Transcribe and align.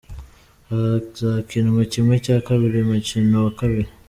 Hazakinwa 0.69 1.81
kimwe 1.91 2.15
cya 2.25 2.37
kabiri 2.47 2.77
umukino 2.81 3.35
wa 3.45 3.51
kabiri. 3.59 3.89